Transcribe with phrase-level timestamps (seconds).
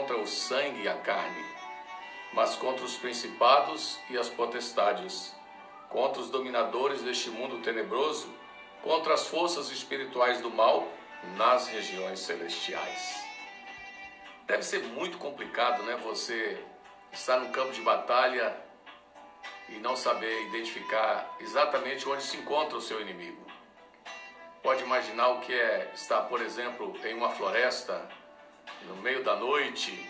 [0.00, 1.44] contra o sangue e a carne,
[2.32, 5.34] mas contra os principados e as potestades,
[5.90, 8.32] contra os dominadores deste mundo tenebroso,
[8.82, 10.88] contra as forças espirituais do mal
[11.36, 13.22] nas regiões celestiais.
[14.46, 15.96] Deve ser muito complicado, né?
[15.96, 16.58] Você
[17.12, 18.56] estar no campo de batalha
[19.68, 23.44] e não saber identificar exatamente onde se encontra o seu inimigo.
[24.62, 28.08] Pode imaginar o que é estar, por exemplo, em uma floresta,
[28.82, 30.08] no meio da noite,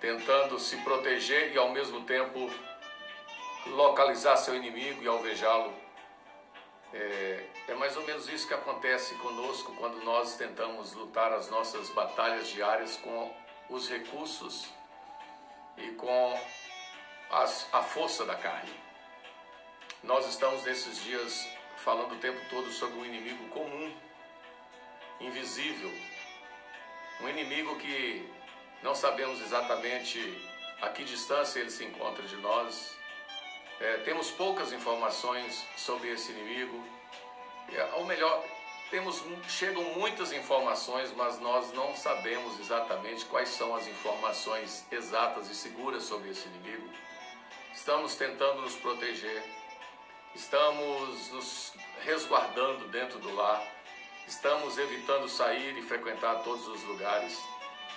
[0.00, 2.50] tentando se proteger e ao mesmo tempo
[3.66, 5.72] localizar seu inimigo e alvejá-lo.
[6.92, 11.88] É, é, mais ou menos isso que acontece conosco quando nós tentamos lutar as nossas
[11.90, 13.34] batalhas diárias com
[13.70, 14.68] os recursos
[15.78, 16.38] e com
[17.30, 18.74] as, a força da carne.
[20.02, 21.48] Nós estamos nesses dias
[21.78, 23.96] falando o tempo todo sobre um inimigo comum,
[25.20, 25.90] invisível,
[27.22, 28.28] um inimigo que
[28.82, 30.18] não sabemos exatamente
[30.80, 32.96] a que distância ele se encontra de nós.
[33.80, 36.84] É, temos poucas informações sobre esse inimigo.
[37.72, 38.44] É, ou melhor,
[38.90, 45.54] temos, chegam muitas informações, mas nós não sabemos exatamente quais são as informações exatas e
[45.54, 46.90] seguras sobre esse inimigo.
[47.72, 49.42] Estamos tentando nos proteger,
[50.34, 53.64] estamos nos resguardando dentro do lar,
[54.26, 57.38] estamos evitando sair e frequentar todos os lugares,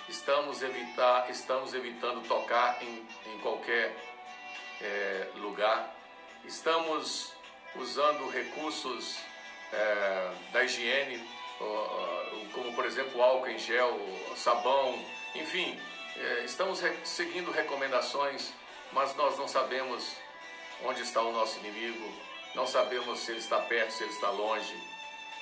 [0.08, 3.96] estamos, evitar, estamos evitando tocar em, em qualquer
[4.80, 5.94] é, lugar,
[6.44, 7.32] estamos
[7.74, 9.18] usando recursos
[9.72, 11.26] é, da higiene,
[12.52, 13.98] como por exemplo álcool em gel,
[14.36, 15.02] sabão,
[15.34, 15.78] enfim,
[16.16, 18.52] é, estamos seguindo recomendações,
[18.92, 20.16] mas nós não sabemos
[20.84, 22.12] onde está o nosso inimigo,
[22.54, 24.74] não sabemos se ele está perto, se ele está longe,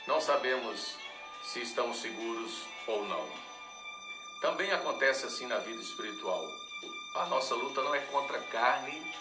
[0.06, 0.96] não sabemos
[1.42, 3.26] se estamos seguros ou não.
[4.40, 6.46] Também acontece assim na vida espiritual.
[7.16, 9.14] A nossa luta não é contra carne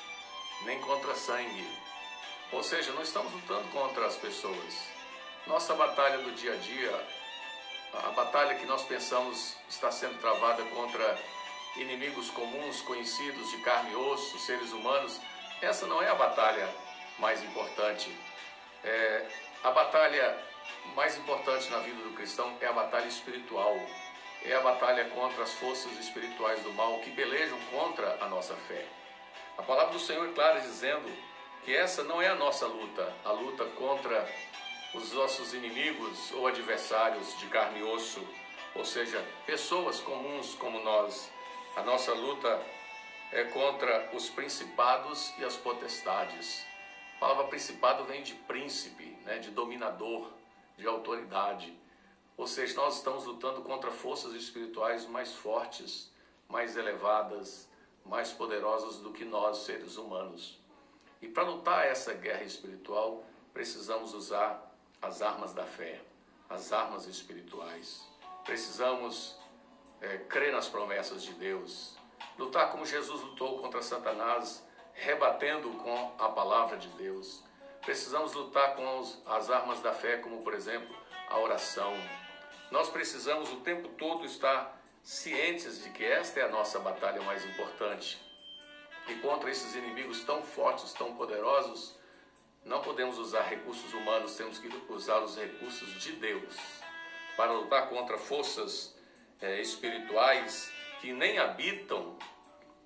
[0.65, 1.67] nem contra sangue.
[2.51, 4.87] Ou seja, não estamos lutando contra as pessoas.
[5.47, 7.07] Nossa batalha do dia a dia,
[7.93, 11.17] a batalha que nós pensamos está sendo travada contra
[11.75, 15.19] inimigos comuns, conhecidos de carne e osso, seres humanos,
[15.61, 16.69] essa não é a batalha
[17.19, 18.15] mais importante.
[18.83, 19.27] É,
[19.63, 20.52] a batalha
[20.95, 23.79] mais importante na vida do cristão é a batalha espiritual.
[24.43, 28.85] É a batalha contra as forças espirituais do mal que pelejam contra a nossa fé.
[29.57, 31.09] A palavra do Senhor é clara dizendo
[31.63, 34.27] que essa não é a nossa luta, a luta contra
[34.93, 38.21] os nossos inimigos ou adversários de carne e osso,
[38.75, 41.31] ou seja, pessoas comuns como nós.
[41.75, 42.61] A nossa luta
[43.31, 46.65] é contra os principados e as potestades.
[47.15, 50.29] A palavra principado vem de príncipe, né, de dominador,
[50.83, 51.73] de autoridade.
[52.35, 56.11] Ou seja, nós estamos lutando contra forças espirituais mais fortes,
[56.49, 57.69] mais elevadas,
[58.05, 60.59] mais poderosas do que nós, seres humanos.
[61.21, 63.23] E para lutar essa guerra espiritual,
[63.53, 66.01] precisamos usar as armas da fé,
[66.49, 68.05] as armas espirituais.
[68.43, 69.37] Precisamos
[70.01, 71.95] é, crer nas promessas de Deus,
[72.37, 74.61] lutar como Jesus lutou contra Satanás,
[74.93, 77.41] rebatendo com a palavra de Deus.
[77.85, 80.95] Precisamos lutar com as armas da fé, como por exemplo
[81.29, 81.93] a oração.
[82.71, 87.45] Nós precisamos o tempo todo estar cientes de que esta é a nossa batalha mais
[87.45, 88.17] importante.
[89.09, 91.99] E contra esses inimigos tão fortes, tão poderosos,
[92.63, 96.55] não podemos usar recursos humanos, temos que usar os recursos de Deus
[97.35, 98.95] para lutar contra forças
[99.41, 100.71] é, espirituais
[101.01, 102.17] que nem habitam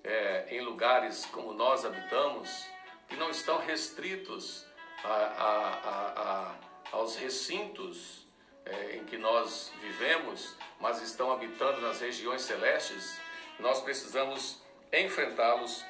[0.02, 2.66] é, em lugares como nós habitamos,
[3.08, 4.66] que não estão restritos
[5.04, 6.54] a,
[6.92, 8.26] a, aos recintos
[8.64, 13.18] é, em que nós vivemos, mas estão habitando nas regiões celestes,
[13.58, 15.84] nós precisamos enfrentá-los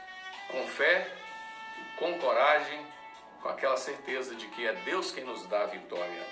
[0.51, 1.11] com fé,
[1.99, 2.87] com coragem,
[3.43, 6.27] com aquela certeza de que é Deus quem nos dá a vitória.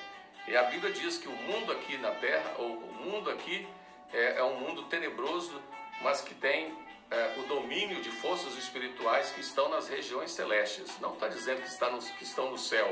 [0.48, 3.66] E a Bíblia diz que o mundo aqui na terra, ou o mundo aqui,
[4.12, 5.60] é, é um mundo tenebroso,
[6.00, 10.98] mas que tem é, o domínio de forças espirituais que estão nas regiões celestes.
[11.00, 12.88] Não está dizendo que, está que estão no céu,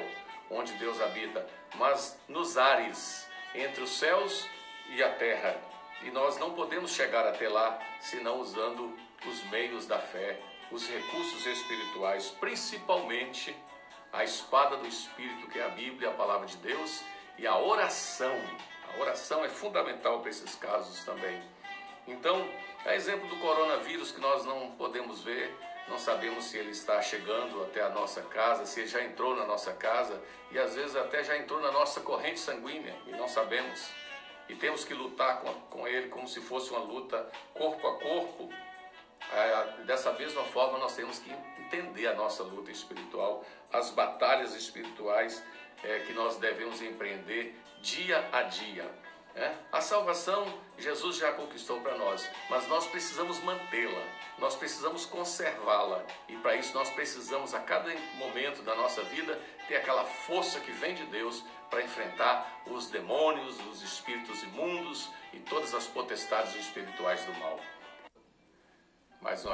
[0.51, 1.47] onde Deus habita,
[1.77, 4.49] mas nos ares, entre os céus
[4.91, 5.61] e a terra.
[6.03, 8.97] E nós não podemos chegar até lá senão usando
[9.27, 10.39] os meios da fé,
[10.71, 13.57] os recursos espirituais, principalmente
[14.13, 17.03] a espada do Espírito, que é a Bíblia, a palavra de Deus,
[17.39, 18.37] e a oração.
[18.93, 21.43] A oração é fundamental para esses casos também.
[22.07, 22.49] Então,
[22.85, 25.55] a exemplo do coronavírus que nós não podemos ver,
[25.89, 29.47] não sabemos se ele está chegando até a nossa casa, se ele já entrou na
[29.47, 30.21] nossa casa
[30.51, 33.91] e às vezes até já entrou na nossa corrente sanguínea e não sabemos.
[34.49, 38.53] e temos que lutar com, com ele como se fosse uma luta corpo a corpo,
[39.33, 45.43] é, dessa mesma forma nós temos que entender a nossa luta espiritual, as batalhas espirituais
[45.83, 49.04] é, que nós devemos empreender dia a dia.
[49.37, 49.53] É?
[49.73, 50.47] A salvação
[50.79, 54.03] Jesus já conquistou para nós, mas nós precisamos mantê-la,
[54.39, 59.77] nós precisamos conservá-la e para isso nós precisamos a cada momento da nossa vida ter
[59.77, 65.75] aquela força que vem de Deus para enfrentar os demônios, os espíritos imundos e todas
[65.75, 67.59] as potestades espirituais do mal.
[69.21, 69.43] Mais uma